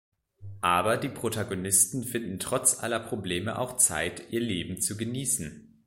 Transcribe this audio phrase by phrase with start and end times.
[0.61, 5.77] Aber die Protagonisten finden trotz aller Probleme auch Zeit, ihr Leben zu genießen.